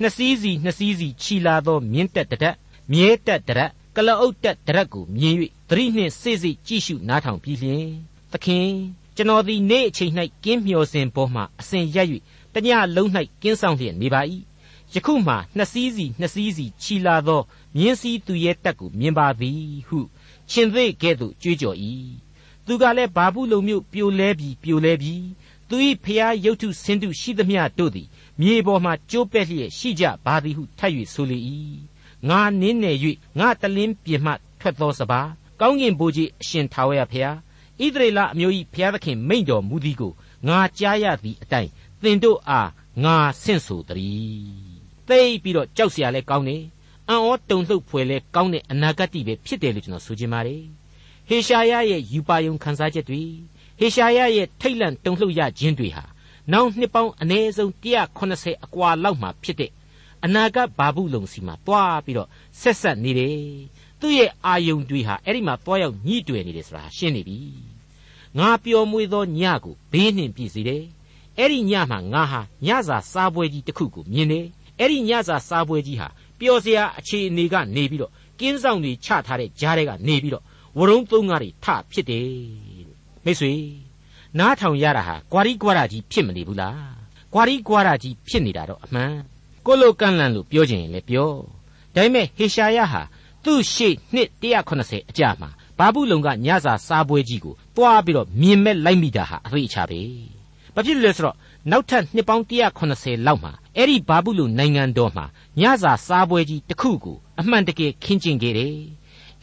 [0.01, 2.57] နှစ်စည်းစီနှစ်စည်းစီခြီလာသောမြင့်တက်တရက်
[2.93, 5.35] မြဲတက်တရက်ကလအုပ်တက်တရက်ကိုမြင်၍
[5.69, 7.87] သတိနှင့်စိစိကြည့်ရှုနားထောင်ပြီးလျင်
[8.33, 8.69] သခင်
[9.17, 10.13] ကျွန်တော်သည်နေ့အချိန်၌
[10.45, 12.09] ကင်းမျောစဉ်ပေါ်မှအစဉ်ရက်၍
[12.55, 13.09] တညလုံး၌
[13.43, 14.21] ကင်းဆောင်လျက်နေပါ၏
[14.95, 17.41] ယခုမှနှစ်စည်းစီနှစ်စည်းစီခြီလာသော
[17.77, 19.99] မြင်းစည်းသူရဲ့တက်ကိုမြင်ပါသည်ဟု
[20.51, 21.77] ရှင်သေးကဲ့သို့ကြွေးကြော်၏
[22.72, 25.26] သူကလည်းဘာဘူးလုံမျိုးပြိုလဲပြီးပြိုလဲပြီး
[25.70, 28.08] သူ၏ဖျားရုပ်ထုဆင်းတုရှိသမျှတို့သည်
[28.42, 31.38] မြေပေါ်မှကျိုးပဲ့လျက်ရှိကြပါသည်ဟုထပ်၍ဆိုလေ၏
[32.30, 32.98] ငါနင်းနယ်၍
[33.40, 35.30] ငါတလင်းပြင်မှထွက်သောစပါး
[35.62, 37.36] ကောင်းကင်ဘိုးကြီးအရှင်ထာဝရဖျား
[37.84, 40.14] ဣသရေလအမျိုး၏ဖျားသခင်မိန့်တော်မူသည်ကို
[40.48, 41.72] ငါကြားရသည့်အတိုင်း
[42.04, 42.70] သင်တို့အား
[43.04, 46.64] ငါဆင့်ဆိုတည်းသိပြီးတော့ကြောက်เสียလဲကောင်းတယ်
[47.10, 50.64] အံ့ဩတုန်လှုပ်ဖွယ်လဲကောင်းတဲ့အနာဂတ်ပဲဖြစ်တယ်လို့ကျွန်တော်ဆိုချင်ပါတယ်
[51.29, 53.23] ဟေရှာယရဲ့ယူပါယုံခန်းစားချက်တွေ
[53.79, 56.05] ဟေရှာယရဲ့ထိတ်လန့်တုန်လှုပ်ရခြင်းတွေဟာ
[56.53, 59.71] နောက်နှစ်ပေါင်းအနည်းဆုံး180အကွာလောက်မှဖြစ်တဲ့
[60.25, 62.29] အနာဂတ်ဘာဘူးလုံစီမှာတွားပြီးတော့
[62.61, 63.37] ဆက်ဆက်နေတယ်
[64.01, 67.39] သူ့ရဲ့အာယုံတွေဟာအဲ့ဒီမှာတွားရောက်ညှိတွယ်နေတယ်ဆိုတာရှင်းနေပြီ
[68.39, 70.85] ငါပျော်မွေ့သောညကိုဘေးနှင်ပြည့်စေတယ်
[71.39, 74.47] အဲ့ဒီညမှာငါဟာညစာစားပွဲကြီးတစ်ခုကိုမြင်တယ်
[74.79, 80.45] အဲ့ဒီညစာစားပွဲကြီးဟာပျော်စရာအခြေအနေကနေပြီးတော့ကင်းဆောင်တွေချထားတဲ့ကြားထဲကနေပြီးတော့
[80.79, 82.31] ဝရုံးသုံးကားတွေထဖြစ်တယ်
[83.25, 83.53] မိတ်ဆွေ
[84.39, 86.93] နားထောင်ရတာဟာကွာရီကွာရာကြီးဖြစ်မနေဘူးလား
[87.33, 89.15] ကွာရီကွာရာကြီးဖြစ်နေတာတော့အမှန်
[89.67, 91.31] ကိုလိုကန့်လန့်လို့ပြောချင်ရင်လည်းပြော
[91.95, 93.03] ဒါပေမဲ့ဟေရှာယဟာ
[93.45, 94.29] သူ့ရှေ့နှစ်
[94.71, 100.01] 180အကြာမှာဘာဘူးလုံကညစာစားပွဲကြီးကိုတွားပြီးတော့မြင်မဲ့လိုက်မိတာဟာအသိအချပဲ
[100.75, 101.37] ဘာဖြစ်လို့လဲဆိုတော့
[101.71, 102.45] နောက်ထပ်နှစ်ပေါင်း
[102.85, 105.25] 180လောက်မှာအဲ့ဒီဘာဘူးလုံနိုင်ငံတော်မှာ
[105.61, 108.77] ညစာစားပွဲကြီးတစ်ခုကိုအမှန်တကယ်ခင်းကျင်းခဲ့တယ်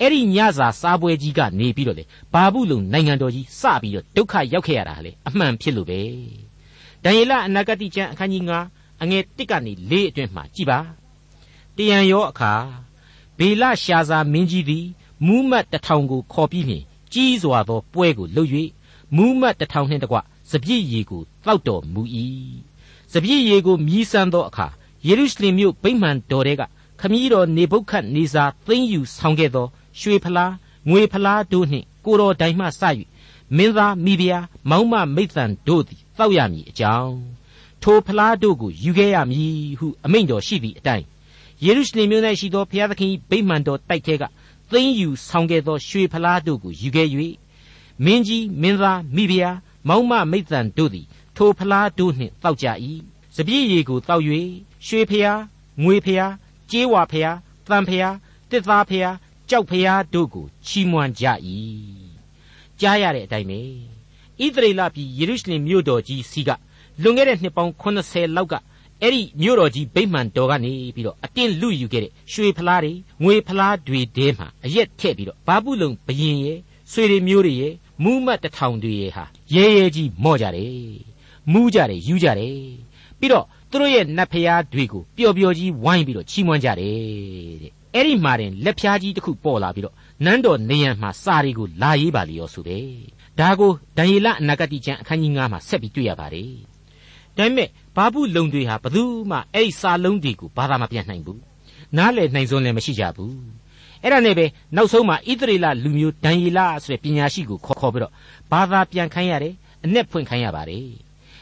[0.02, 2.04] အဲ့ဒီညစာစားပွဲကြီးကနေပြီးတော့လေ
[2.34, 6.00] ဘာဘူးလုံနိုင်ငံတော်ကြီးစပြီးတော့ဒုက္ခရောက်ခဲ့ရတာလေအမှန်ဖြစ်လို့ပဲ
[7.04, 10.80] ဒံယေလအနာဂတိကျမ်းအခန်းကြီး9အငယ်1ကနေ4အတွင်းမှာကြည်ပါ
[11.78, 12.54] တယံရောအခါ
[13.38, 14.86] ဘေလရှာဇာမင်းကြီးသည်
[15.26, 18.50] မူးမတ်တထောင်ကိုခေါ်ပြီးလျှင်ကြီးစွာသောပွဲကိုလုပ်၍
[19.16, 20.18] မူးမတ်တထောင်နှင့်တကွ
[20.52, 22.02] စပြည့်ရီကိုတောက်တော်မူ၏
[23.14, 24.68] စပြည့်ရီကိုမြည်ဆန်းသောအခါ
[25.08, 26.62] ယေရုရှလင်မြို့ဗိမာန်တော်ထဲက
[27.00, 29.68] ခမည်းတော်နေဘုခတ်နေစာသိမ့်ယူဆောင်ခဲ့သော
[30.00, 30.54] ရွှေဖလား
[30.90, 32.70] ငွေဖလားတို့နှင့်ကိုတော်တိုင်မှစ၍
[33.58, 37.18] မင်းသားမိဖုရားမောင်မမိတ်တန်တို့သည်တောက်ရမည်အကြောင်း
[37.84, 41.06] ထိုဖလားတို့ကိုယူခဲ့ရမည်ဟုအမိန့်တော်ရှိသည့်အတိုင်း
[41.64, 44.24] ယေရုရှလင်မြို့၌ရှိသောဘုရားသခင်ဗိမာန်တော်တိုက်ထဲက
[44.72, 47.08] သိမ့်ယူဆောင်ခဲ့သောရွှေဖလားတို့ကိုယူခဲ့၍
[48.06, 52.68] မင်းကြီးမင်းသားမိဖုရားမောင်မမိတ်တန်တို့သည်ထိုဖလားတို့နှင့်တောက်ကြ၏
[53.36, 54.24] စပြည့်ရီကိုတောက်၍
[54.88, 55.40] ရွှေဖျား
[55.84, 56.32] ငွေဖျား
[56.72, 57.38] ကြေးဝါဖျား
[57.68, 58.16] တန်ဖျား
[58.50, 59.16] တစ်သားဖျား
[59.50, 61.26] ကြောက်ဖျားတို့ကိုချီးမွမ်းကြ၏
[62.80, 63.60] ကြားရတဲ့အတိုင်းပဲ
[64.44, 66.50] ဣသရေလပြည်ယေရုရှလင်မြို့တော်ကြီးစီက
[67.02, 68.54] လွန်ခဲ့တဲ့နှစ်ပေါင်း80လောက်က
[69.02, 76.60] အဲ့ဒီမြို့တော်ကြီးဗိမှန်တော်ကနေပြီးတော့အတင်းလူယူခဲ့တဲ့ရွှေဖလားတွေငွေဖလားတွေတဲမှာအရက်ထည့်ပြီးတော့ဘာပုလုံဘရင်ရဲ့
[76.92, 81.00] ဆွေတွေမျိုးတွေရဲ့မူးမတ်တထောင်တွေရဲ့ဟာရဲရဲကြီးမော့ကြတယ်
[81.52, 82.58] မူးကြတယ်ယူကြတယ်
[83.20, 92.88] ပြီးတော့သူတို့ရဲ့နတ်ဖျားတွေကိုပျော်ပျော်ကြီးဝိုင်းပြီးတော့ချီးမွမ်းကြတယ်တဲ့ အဲ့ဒီမှာတင်လက်ဖျားကြီးတစ်ခုပေါ်လာပြီးတော့နန်းတော်နေရန်မှာစာရီကိုလာရေးပါလေရောဆိုတယ်
[93.40, 96.54] ဒါကိုဒံယေလအနာဂတိကျမ်းအခန်းကြီး9မှာဆက်ပြီးတွေ့ရပါတယ်
[97.38, 101.42] ဒါပေမဲ့ဘာဘူးလုံတွေဟာဘသူမှအဲ့ဒီစာလုံးတွေကိုဘာသာမပြန်နိုင်ဘူး
[101.98, 103.36] နားလည်နိုင်စွမ်းလည်းမရှိကြဘူး
[104.04, 108.14] အဲ့ဒါနဲ့ပဲနောက်ဆုံးမှာဣသရေလလူမျိုးဒံယေလဆိုတဲ့ပညာရှိကိုခေါ်ခေါ်ပြီးတော့
[108.52, 109.54] ဘာသာပြန်ခိုင်းရတယ်
[109.86, 110.88] အ내ဖွင့်ခိုင်းရပါတယ်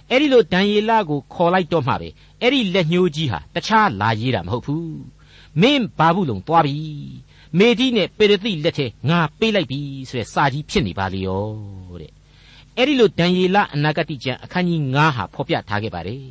[0.10, 2.10] အဲ့ဒီလိုဒံယေလကိုခေါ်လိုက်တော့မှပဲ
[2.42, 5.17] အဲ့ဒီလက်ညှိုးကြီးဟာတခြားလာရေးတာမဟုတ်ဘူး
[5.62, 6.78] မင်းဘာဘူးလုံသွားပြီ
[7.58, 11.46] မေဒီနဲ့ပေရသိလက်ထဲငါပေးလိုက်ပြီဆိုတဲ့စာကြီးဖြစ်နေပါလေရော
[12.02, 12.12] တဲ့
[12.78, 16.26] အဲ့ဒီလိုဒံယေလအနာဂတိကျမ်းအခန်းကြီး9ဟာဖော်ပြထားခဲ့ပါတယ်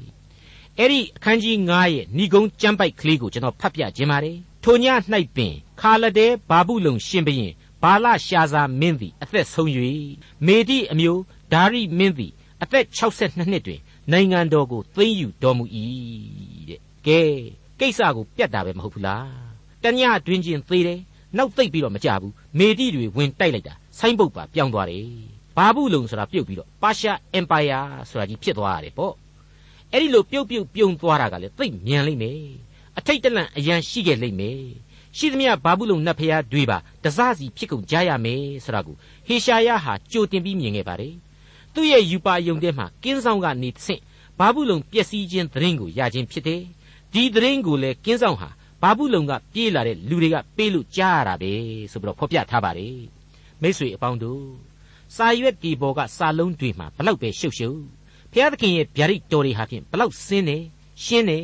[0.78, 4.86] အဲ့ဒီအခန်းကြီး9ရဲ့ဏိဂုံးကျမ်းပိုက်ကလေးကိုကျွန်တော်ဖတ်ပြခြင်းပါတယ်ထိုည၌
[5.36, 9.70] ပင်ခါလဒဲဘာဘူးလုံရှင်ဘရင်ဘာလရှာဇာမင်းသည်အသက်ဆုံး၍
[10.46, 13.80] မေဒီအမျိုးဒါရိမင်းသည်အသက်62နှစ်တွင်
[14.12, 15.64] နိုင်ငံတော်ကိုသိမ်းယူတော်မူ၏
[16.68, 17.22] တဲ့ကဲ
[17.80, 19.26] ကိစ္စကိုပြတ်တာပဲမဟုတ်ဘူးလား
[19.82, 21.00] တညတွင်ချင်းသေးတယ်
[21.36, 25.06] နောက်သိပ်ပြီးတော့မကြဘူးမေတိတွေဝင်တိုက်လိုက်တာဆိုင်းပုတ်ပါပြောင်းသွားတယ်
[25.56, 29.14] ဘာဘူးလုံဆိုတာပြုတ်ပြီးတော့ပါရှားအင်ပါယာဆိုတာကြီးဖြစ်သွားရတယ်ပေါ့
[29.92, 32.40] အဲ့ဒီလိုပြုတ်ပြုတ်ပြုံသွားတာကလည်းသိပ်မြန်လိမ့်မယ်
[32.98, 34.60] အထိတ်တလန့်အရန်ရှိခဲ့လိမ့်မယ်
[35.16, 41.14] ရှိသမျှဘာဘူးလုံနတ်ဖျားတွေပါတစစီဖြစ်ကုန်ကြရမယ်ဆိုတာကိုဟေရှာယဟာကြိုတင်ပြီးမြင်ခဲ့ပါတယ်
[41.74, 44.02] သူ့ရဲ့ယူပါယုံတဲ့မှာကင်းဆောင်ကနေဆင့်
[44.38, 46.62] ဘာဘူးလုံပျက်စီးခြင်းသတင်းကိုရခြင်းဖြစ်တယ်
[47.16, 48.48] ဒီသတင်းကိုလေကင်းဆောင်ဟာ
[48.82, 51.52] ဘာဘူးလုံကပြေးလာတဲ့လူတွေကပေးလို့ကြားရတာပဲ
[51.92, 52.96] ဆိုပြီးတော့ဖော်ပြထားပါတယ်
[53.62, 54.42] မိษွေအပေါင်းတို့
[55.16, 57.78] စာရွက်ဒီဘော်ကစာလုံးတွေမှာဘလောက်ပဲရှုပ်ရှုပ်
[58.32, 60.58] ဘုရားသခင်ရဲ့ဗျာဒိတ်တော်တွေဟာဖြင့်ဘလောက်စင်းနေ
[61.04, 61.38] ရှင်းနေ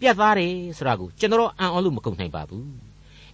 [0.00, 2.68] ပြတ်သားတယ်ဆိုတာကိုကျွန်တော်အံ့ဩလို့မကုန်နိုင်ပါဘူး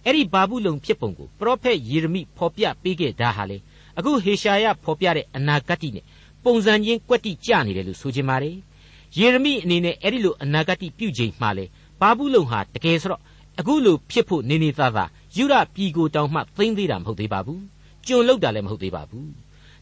[0.03, 3.57] အဲ့ဒီဘာဘူးလုံဖြစ်ပုံကိုပရောဖက်ယေရမိဖော်ပြပေးခဲ့တာဟာလေ
[3.97, 6.05] အခုဟေရှာယဖော်ပြတဲ့အနာဂတ်တိနဲ့
[6.43, 8.55] ပုံစံချင်းကွက်တိကြနေတယ်လို့ဆိုချင်ပါတယ်
[9.19, 11.65] ယေရမိအနေနဲ့အဲ့ဒီလိုအနာဂတ်ပြုချိန်မှာလေ
[11.99, 13.21] ဘာဘူးလုံဟာတကယ်ဆိုတော့
[13.59, 17.63] အခုလိုဖြစ်ဖို့နေနေသားသားယူရပြည်ကိုတောင်မှသိမ့်သေးတာမဟုတ်သေးပါဘူး
[18.05, 19.29] ကျွန်လောက်တာလည်းမဟုတ်သေးပါဘူး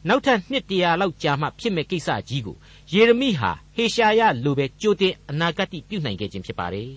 [0.08, 2.56] နောက်ထပ်နှစ်တရာလောက်ကြာမှဖြစ်မဲ့ကိစ္စကြီးကို
[2.94, 6.90] ယေရမိဟာဟေရှာယလိုပဲကြိုတင်အနာဂတ်ပြုနိုင်ခဲ့ခြင်းဖြစ်ပါတယ်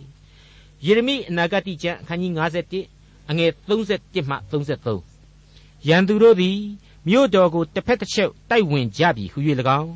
[0.87, 2.33] ယေရမိအနာဂတ်ကျမ်းအခန်းကြီး
[2.81, 6.59] 51အငယ်31မှ33ရန်သူတို့သည်
[7.09, 9.39] မြို့တော်ကိုတစ်ဖက်တစ်ချက်တိုက်ဝင်ကြပြီဟု၍၎
[9.81, 9.93] င်း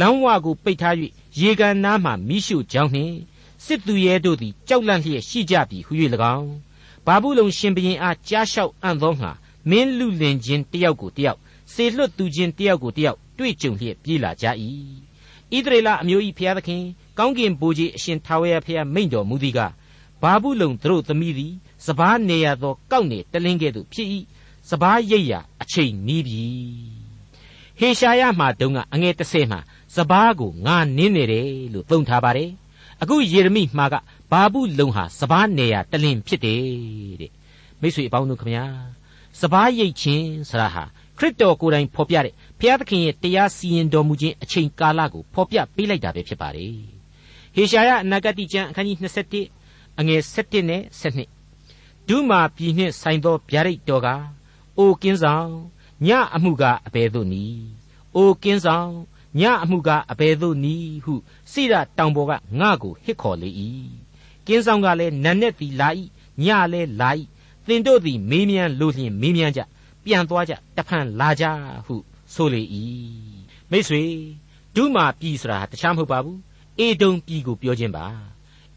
[0.00, 0.94] လမ်းဝကိုပိတ်ထား၍
[1.40, 3.16] ရေကန်နားမှမိရှုကြောင်းနှင့်
[3.64, 5.92] စစ်သူရဲတို့သည်ကြောက်လန့်လျက်ရှိကြပြီဟု၍၎
[6.36, 6.52] င်း
[7.06, 9.30] ဘာဘူးလုံရှင်ဘရင်အားကြားလျှောက်အံ့သောငါ
[9.70, 11.38] မင်းလူလင်ချင်းတယောက်ကိုတယောက်
[11.72, 14.46] စေလွတ်သူချင်းတယောက်ကိုတယောက်တွေ့ကြုံလျက်ပြေးလာကြ၏
[15.52, 16.82] ဣသရေလအမျိုး၏ဖျားသခင်
[17.18, 19.60] ကောင်းကင်ဘိုးကြီးအရှင်ထာဝရဖျားမိန့်တော်မူသည်က
[20.22, 21.52] ဘာဘူးလုံသူတို့သမီးသည်
[21.86, 24.08] စပားနေရသောကောက်နေတလင်းကဲ့သို့ဖြစ်၏
[24.70, 26.44] စပားရိပ်ရာအချိန်နီးပြီ
[27.78, 29.60] ဟေရှာယမှာတုန်းကအငယ်30မှာ
[29.96, 32.50] စပားကိုငါနင်းနေတယ်လို့သုံးထားပါတယ်
[33.02, 33.94] အခုယေရမိမှာက
[34.30, 36.62] ဘာဘူးလုံဟာစပားနေရတလင်းဖြစ်တယ်
[37.20, 37.32] တဲ့
[37.80, 38.64] မိတ်ဆွေအပေါင်းတို့ခမညာ
[39.40, 40.84] စပားရိပ်ချင်းဆရာဟာ
[41.18, 46.74] ခရစ်တော်ကိုယ်တိုင်ဖော်ပြတဲ့ဘုရားသခင်ရဲ့တရားစီရင်တော်မူခြင်းအချိန်ကာလကိုဖော်ပြပေးလိုက်တာပဲဖြစ်ပါတယ်
[47.54, 48.98] ဟေရှာယအနာဂတိကျမ်းအခန်းကြီး
[49.48, 50.82] 27အငယ်7နဲ့
[51.42, 54.08] 7ဒုမာပြည်နှင့်ဆိုင်သောဗျာဒိတ်တော်က
[54.78, 55.50] အိုကင်းဆောင်
[56.06, 57.64] ညအမှုကအဘယ်သို့နည်း
[58.16, 58.90] အိုကင်းဆောင်
[59.40, 61.14] ညအမှုကအဘယ်သို့နည်းဟု
[61.52, 63.50] စိရတောင်ပေါ်ကငါ့ကိုဟစ်ခေါ်လေ၏
[64.46, 65.88] ကင်းဆောင်ကလည်းနတ်နဲ့သည်လာ၏
[66.42, 67.10] ညလည်းလာ၏
[67.66, 69.60] သင်တို့သည်မေးမြန်းလို့လျင်မေးမြန်းကြ
[70.04, 71.44] ပြန်သွားကြတဖန်လာကြ
[71.86, 71.94] ဟု
[72.34, 72.62] ဆိုလေ၏
[73.70, 74.02] မိတ်ဆွေ
[74.74, 76.38] ဒုမာပြည်ဆိုတာဟာတခြားမဟုတ်ပါဘူး
[76.78, 78.06] အေဒုံပြည်ကိုပြောခြင်းပါ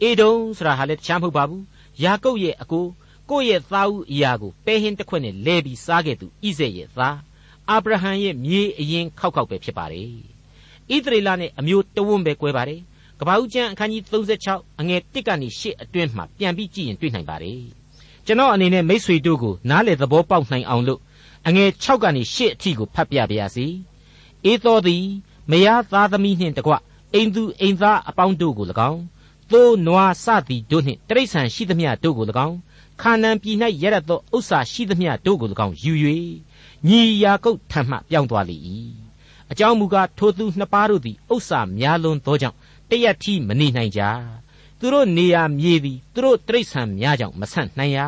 [0.01, 1.63] အေဒုံဆိုတာဟာလည်းတခြားမဟုတ်ပါဘူး
[2.03, 2.85] ယာကုပ်ရဲ့အကို
[3.29, 7.17] ကိုယ့်ရဲ့သားဦးအရာကိုပဲဟင်းတစ်ခွက်နဲ့လဲပြီးစားခဲ့သူဣဇက်ရဲ့သား
[7.69, 10.36] အာဗြဟံရဲ့မြေအရင်ခောက်ခောက်ပဲဖြစ်ပါတယ်
[10.95, 12.81] ဣသရေလနဲ့အမျိုးတဝန်းပဲကွဲပါတယ်
[13.19, 17.61] ကပ္ပဦးကျမ်းအခန်းကြီး36အငယ်1ကနေ8အတွင်းမှာပြန်ပြီးကြည့်ရင်တွေ့နိုင်ပါတယ်
[18.25, 20.99] ကျွန်တော်အနေနဲ့မိษွေတို့ကိုနားလေသဘောပေါက်နိုင်အောင်လို့
[21.47, 23.67] အငယ်6ကနေ8အထိကိုဖတ်ပြပါရစေ
[24.45, 25.03] အေသောသည်
[25.51, 26.73] မယားသားသမီးနှင့်တကွ
[27.13, 29.01] အိမ်သူအိမ်သားအပေါင်းတို့ကို၎င်း
[29.51, 32.57] သိုးနွားစသည်တို့နှင့်တရိษံရှိသမျှတို့ကို၎င်း
[33.01, 35.93] ခါနန်ပြည်၌ရရသောဥစ္စာရှိသမျှတို့ကို၎င်းယူ၍
[36.87, 38.57] ညီယာကုတ်ထံမှပြောင်းသွားလေ၏
[39.51, 42.57] အကြောင်းမူကားထိုသူနှစ်ပါးတို့သည်ဥစ္စာများလွန်းသောကြောင့်
[42.89, 44.01] တရက်ထီမနေနိုင်ကြ
[44.79, 47.99] သူတို့နေရာမြေသည်သူတို့တရိษံများကြောင့်မဆန့်နိုင်ရ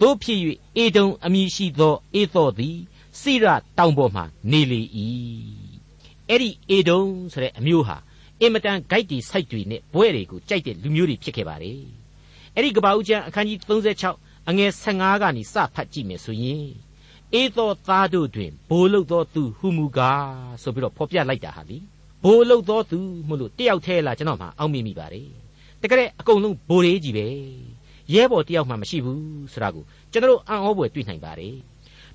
[0.00, 0.38] တို့ဖြစ်၍
[0.76, 2.76] အေဒုံအမည်ရှိသောအေသောသည်
[3.20, 3.44] စိရ
[3.78, 4.80] တောင်ပေါ်မှနေလေ၏
[6.28, 7.96] အဲ့ဒီအေဒုံဆိုတဲ့အမျိုးဟာ
[8.40, 11.82] အင်မတန်ဂိုက်တီစိုက်တွေနဲ့ဘွဲတွေကိုကြိုက်တဲ့လူမျိုးတွေဖြစ်ခဲ့ပါတယ်
[12.54, 13.58] အဲ့ဒီကပ္ပဦးကျမ်းအခန်းကြီး
[14.04, 16.66] 36အငယ်15ကနေစဖတ်ကြည့်မယ်ဆိုရင်
[17.34, 20.26] အေသောသားတို့တွင်ဘိုလ်လုသောသူဟူမူကား
[20.62, 21.78] ဆိုပြီးတော့ဖော်ပြလိုက်တာဟာလေ
[22.24, 25.28] ဘိုလ်လုသောသူမို့လို့တယောက်တည်းလားကျွန်တော်မှအောက်မေ့မိပါတယ်
[25.82, 27.26] တကယ်အကုန်လုံးဘိုလ်လေးကြီးပဲ
[28.14, 31.54] ရဲဘော်တယောက်မှမရှိဘူးဆိုတာကိုကျွန်တော်အံ့ဩဖွယ်တွေ့နိုင်ပါတယ်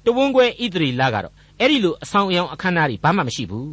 [0.05, 3.71] တဝန်းခွဲဣသရီလကတော့အဲ့ဒီလိုအဆောင်အယောင်အခမ်းအနားတွေဘာမှမရှိဘူး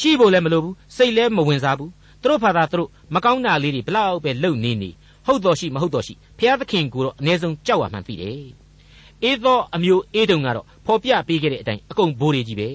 [0.00, 1.90] ရှိဖို့လည်းမလိုဘူးစိတ်လည်းမဝင်စားဘူး
[2.22, 4.90] သူတို့ဖာသာသူတို့မကောင်းတာလေးတွေဘလောက်ပဲလုံနေနေ
[5.26, 8.67] ဟုတ်တော်ရှိမဟုတ်တော်ရှိဖျားသခင်ကိုတော့အ ਨੇ ဆုံးကြောက်ရမှန်းသိတယ်
[9.24, 12.68] အေးသောအမျိုးအေးတုံကတော့ဖော်ပြပေးခဲ့တဲ့အတိုင်းအကုန်ဘိုးတွေကြီးပဲ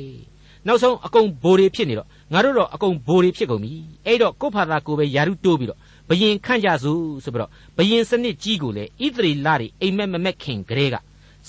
[0.68, 3.74] နောက်ဆုံးအကုန်ဘိုးတွေဖြစ်နေတော့ငါတို့တော့အကုန်ဘိုးတွေဖြစ်ကုန်ပြီ
[4.06, 5.80] အဲ့တော့ကိုဖာသာကိုပဲယာရုတိုးပြီးတော့
[6.10, 10.96] ဘယင်ခန့်ကြစို့ဆိုပြီးတော့ဘယင်စနစ်ကြီးကိုလေဣသရေလတွေအိမ်မက်မမက်ခင်ကလေးက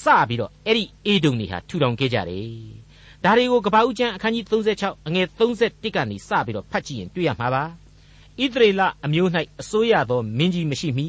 [0.03, 2.85] စပြီးတော့အဲ့ဒီအေးတုံတွေဟာထူထောင်ခဲ့ကြတယ်
[3.25, 7.65] ဒါတွေကိုကပ္ပဦးကျမ်းအခန်းကြီး36အငယ်31ကနေစပြီးတော့ဖတ်ကြည့်ရင်တွေ့ရမှာပါ
[8.43, 9.31] ဣသရေလအမျိုး၌
[9.61, 11.07] အစိုးရသောမင်းကြီးမရှိမီ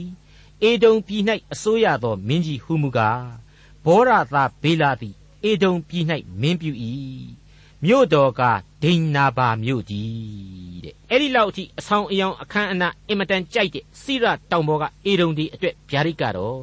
[0.64, 3.45] အေဒုံပြည်၌အစိုးရသောမင်းကြီးဟူမူကား
[3.86, 6.06] ဘောရသာဘေလာသည်အေဒုံပြည်၌
[6.42, 6.72] မင်းပြု၏
[7.84, 8.42] မြို့တော်က
[8.84, 16.60] ဒိန်နာဘာမြို့ကြီးတဲ့အဲ့ဒီလောက်အထိအဆောင်အယောင်အခမ်းအနားအင်မတန်ကြိုက်တဲ့စိရတောင်ပေါ်ကအေဒုံဒီအတွက်ဗျာဒိတ်ကတော့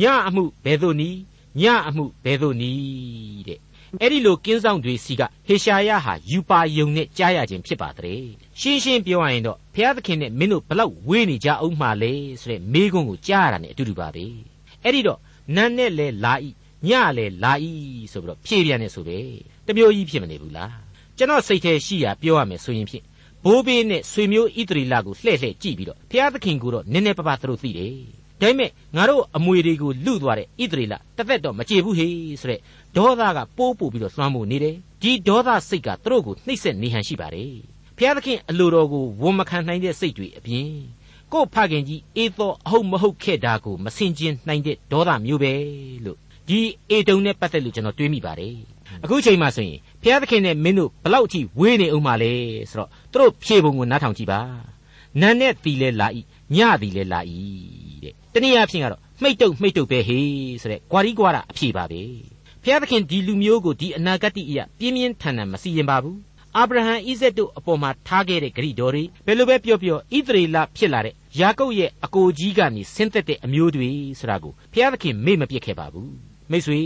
[0.00, 1.18] ညအမှုဘယ်သို့နီး
[1.60, 3.58] ညအမှုဘယ်သို့နီးတဲ့
[4.00, 8.22] အဲ့ဒီလိုကင်းဆောင်တွေစီကဟေရှာယဟာယူပါယုံနဲ့ကြားရခြင်းဖြစ်ပါတဲ့
[8.60, 14.24] ရှင်းရှင်းပြောရရင်တော့ဘုရားသခင်နဲ့မင်းတို့ဘလောက်ဝေးနေကြအောင်မှလဲဆိုတဲ့မေးခွန်းကိုကြားရတာ ਨੇ အတူတူပါပဲ
[14.84, 15.18] အဲ့ဒီတော့
[15.54, 16.48] နန်းနဲ့လဲလာဤ
[16.88, 17.72] ညလဲလာဤ
[18.12, 19.18] ဆိုပြီးတော့ဖြည့်ပြန်နေဆိုပဲ
[19.66, 20.72] တမျိုးကြီးဖြစ်မနေဘူးလား
[21.16, 23.04] ကျွန်တော်စိတ်ထဲရှိရပြောရမယ်ဆိုရင်ဖြင့်
[23.44, 27.94] ဘိုးဘေးနဲ့ဆွေမျိုးဣတရီလာကိုလှည့်လှည့်ကြည့်ပြီးတော့ဘုရားသခင်ကိုတော့နည်းနည်းပါးပါးသူတို့သိတယ်
[28.40, 32.60] ဒါပေမဲ့ငါတို့အမွေတွေကိုလူသွားတဲ့ဣသရေလတစ်သက်တော့မကြေဘူးဟေးဆိုတဲ့
[32.96, 37.52] ဒေါသကပိုးပို့ပြီးတော့လွှမ်းမိုးနေတယ်ဒီဒေါသစိတ်ကသူတို့ကိုနှိပ်စက်နေဟန်ရှိပါတယ်
[37.96, 40.68] ဘုရားသခင်အလိုတော်ကိုဝန်မခံနိုင်တဲ့စိတ်တွေအပြင်
[41.32, 45.52] ကို့ဖခင်ကြီးအေသောအဟုတ်မဟုတ်ခဲ့တာကိုမစင်ကျင်နိုင်တဲ့ဒေါသမျိုးပဲ
[46.04, 46.18] လို့
[46.48, 46.58] ဒီ
[46.90, 48.56] အေတုံနဲ့ပတ်သက်လို့ကျွန်တော်တွေးမိပါတယ်
[49.04, 52.32] အခုချိန်မှဆိုရင်ဘုရားသခင်နဲ့မင်းတို့ဘလောက်အထိဝေးနေအောင်ပါလဲ
[52.70, 54.40] ဆိုတော့သူတို့ဖြေပုံကိုနားထောင်ကြည့်ပါ
[55.20, 56.20] နန်းနဲ့တီလဲလာဤ
[56.56, 57.40] ညတီလဲလာဤ
[58.32, 62.02] တနည်းအားဖြင့်ကတော့မှိတ်တုတ်မှိတ်တုတ်ပဲဟေးဆိုတဲ့ကွာရီကွာတာအဖြေပါပဲ
[62.62, 66.18] ဖျားသခင်ဒီလူမျိုးကိုဒီအနာဂတ်အရာပြင်းပြင်းထန်ထန်မစီရင်ပါဘူး
[66.58, 76.12] အာဗြဟံဣဇက်တို့အပေါ်မှာထားခဲ့တဲ့ဂရိတော်တွေဘယ်လိုပဲပြောပြောဣသရေလဖြစ်လာတဲ့ယာကုပ်ရဲ့အကိုကြီးကနေဆင်းသက်တဲ့အမျိုးတွေဆိုတာကိုဖျားသခင်မေ့မပြစ်ခဲ့ပါဘူး
[76.50, 76.80] မိတ်ဆွေ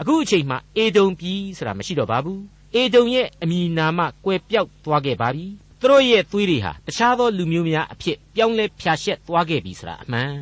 [0.00, 2.40] အခုအချိန်မှအေဒုံပြည်ဆိုတာမရှိတော့ပါဘူး
[2.74, 5.46] အေဒုံရဲ့အမည်နာမကွယ်ပြောက်သွားခဲ့ပါပြီ
[5.80, 10.32] သူတို့ရဲ့သွေးတွေဟာတခြားသောလူမျိုးများအဖြစ်ပြောင်းလဲဖြာရှက်သွားခဲ့ပြီဆိုတာအမှန်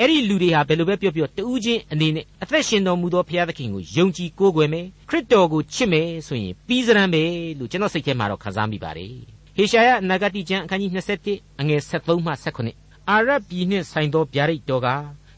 [0.00, 7.22] အဲ့ဒီလူတွေဟာဘယ်လိုပဲပြောပြောတူးချင်းအနေနဲ့အသက်ရှင်တော်မူသောဘုရားသခင်ကိုယုံကြည်ကိုးကွယ်မယ်ခရစ်တော်ကိုချစ်မယ်ဆိုရင်ပြီးစရန်ပဲ
[7.58, 9.12] လို့ကျွန်တော်စိတ်ထဲမှာတော့ခံစားမိပါတယ်
[9.56, 10.90] ဟေရှာယနဂတိကျမ်းအခန်းကြီး
[11.26, 12.32] 27အငယ်73မှ
[12.72, 14.88] 79အာရပြည်နှင့်ဆိုင်သောဗျာဒိတ်တော်က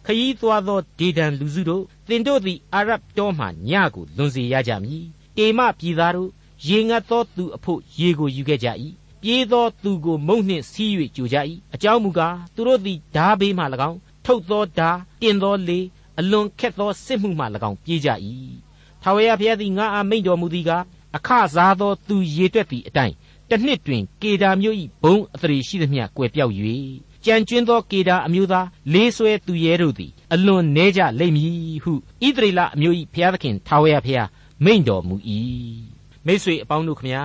[0.07, 5.05] ခยีသွားသောဒေဒန်လူစုတို့သင်တို့သည်အာရတောမှညကိုလွန်စေရကြမည်
[5.37, 6.31] တေမပြည်သားတို့
[6.67, 8.69] ရေငတ်သောသူအဖို့ရေကိုယူခဲ့ကြ၏
[9.23, 11.37] ပြေးသောသူကိုမုံနှင့်စီး၍ကြိုကြ၏
[11.75, 15.81] အကြောင်းမူကားသူတို့သည်ဓာဘေးမှ၎င်း ထုတ်သောဓာတင်သောလေ
[16.21, 18.09] အလွန်ခက်သောစစ်မှုမှ၎င်းပြေးကြ၏
[19.03, 20.83] ထာဝရဘုရားသည်ငါအားမိန့်တော်မူသည်ကား
[21.17, 23.15] အခစားသောသူရေတွက်သည့်အတိုင်း
[23.49, 26.53] တစ်နှစ်တွင်ကေဒါမျိုး၏ဘုံအသရေရှိသမျှကွယ်ပြောက်၍
[27.25, 34.29] ကြံကျွင်းသောကေဒါအမျိုးသားလေးဆွဲသူရဲတို့သည်အလွန်နေကြလိမ့်မည်ဟုဣသရေလအမျိုး၏ဘုရားသခင်ထာဝရဘုရား
[34.65, 35.17] မိန့်တော်မူ၏
[36.27, 37.25] မိတ်ဆွေအပေါင်းတို့ခမညာ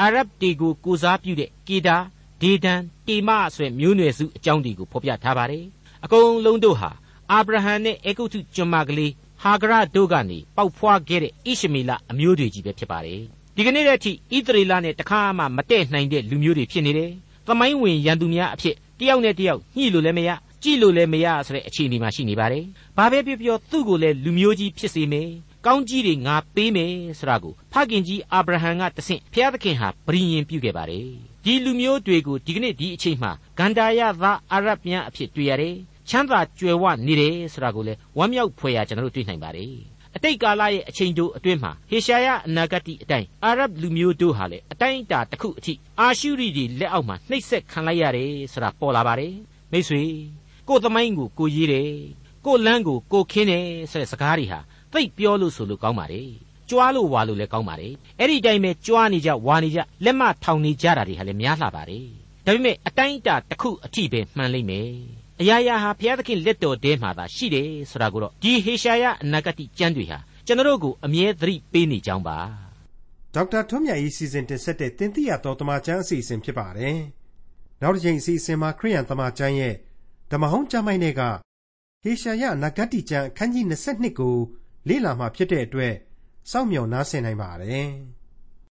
[0.00, 1.96] အာရဗ်တီကိုကိုစားပြုတဲ့ကေဒါ
[2.42, 5.64] ဒေဒန်တေမဆိုတဲ့မျိုးနွယ်စုအကြောင်းတွေကိုဖော်ပြထားပါတယ်
[6.04, 6.90] အကုန်လုံးတို့ဟာ
[7.32, 13.20] အာဗြဟံနဲ့အေဂုတ်ထုကျွန်းမကလေးဟာဂရတို့ကနေပေါက်ဖွားခဲ့တဲ့ဣရှမေလအမျိုးတွေကြီးပဲဖြစ်ပါတယ်
[13.56, 17.10] ဒီကနေ့တည်းထိဣသရေလနဲ့တခါမှမတည့်နိုင်တဲ့လူမျိုးတွေဖြစ်နေတယ်
[17.46, 20.30] သမိုင်းဝင်ရန်သူများအဖြစ်တယောက်နဲ့တယောက်ညှိလို့လည်းမရ
[20.62, 22.64] ကြည့်လို့လည်းမရဆိုတဲ့အခြေအနေမှာရှိနေပါတယ်
[22.96, 25.28] ဘာပဲပြောပြောသူ့ကိုလည်းလူမျိုးကြီးဖြစ်စေမယ်
[25.66, 31.06] ကောင်းကြီးတွေငါပေးမယ်ဆိုတာကိုဖခင်ကြီးအာဗြဟံကတဆင့်ဘုရားသခင်ဟာဗြိညင်ပြုခဲ့ပါတယ်
[31.44, 35.76] ဒီလူမျိုးတွေကိုဒီကနေ့ဒီအချိန်မှာဂန္ဓာယသားအာရဗ်များအဖြစ်တွေ့ရတယ်
[36.08, 39.74] ချမ်းသာကြွယ်ဝနေတယ်ဆိုတာကိုလည်းဝမ်းမြောက်ဖွယ်ရာကျွန်တော်တို့တွေ့နိုင်ပါတယ်
[40.16, 49.34] အတိတ်ကာလရဲ့အချိန်တို့အတွင်းမှာဟေရှာယအနာဂတ်အတိုင်းအာရဗ်လူမျိုးတို့ဟာလည်းအတိုင်းအတာတစ်ခုအထိအာရှုရိတွေလက်အောက်မှာနှိပ်စက်ခံလိုက်ရတယ်ဆိုတာပေါ်လာပါတယ်
[49.72, 50.02] မိတ်ဆွေ
[50.68, 51.92] ကိုယ်သမိုင်းကိုကိုရေးတယ်
[52.44, 54.60] ကိုယ်လမ်းကိုကိုခင်းတယ်ဆိုတဲ့စကားတွေဟာ
[54.92, 56.30] သိပ်ပြောလို့ဆိုလို့ကောင်းပါတယ်
[56.70, 62.06] ကြွားလို့ဝါလို့လည်းကောင်းပါတယ်အဲ့ဒီတိုင်းပဲကြွားနေကြဝါနေကြလက်မထောင်နေကြတာတွေဟာလည်းများလှပါတယ်
[62.46, 64.90] ဒါပေမဲ့အတိုင်းအတာတစ်ခုအထိပဲမှန်လိမ့်မယ်
[65.40, 72.38] အရာရာဟာဘုရားသခင်လက်တော်ထဲမှာသာရှိတယ်ဆိုတာကိုတော့ဒီဟေရှာယအနာဂတိကျမ်းတွေဟာကျွန်တော်တို့ကိုအမြဲသတိပေးနေကြောင်းပါ
[73.34, 76.98] ဒေါက်တာထွန်းမြတ်၏စီစဉ်တင်ဆက်တဲ့တင်ပြတော်တမချန်းအစီအစဉ်ဖြစ်ပါတယ်
[77.82, 79.74] နောက်တစ်ချိန်အစီအစဉ်မှာခရိယန်တမချန်းရဲ့
[80.30, 81.22] ဓမ္မဟောင်းကျမ်းပိုင်းတွေက
[82.02, 84.36] ဟေရှာယနဂတ်တိကျမ်းအခန်းကြီး22ကို
[84.88, 85.94] လေ့လာမှဖြစ်တဲ့အတွက်
[86.50, 87.88] စောင့်မျှော်နားဆင်နိုင်ပါတယ်။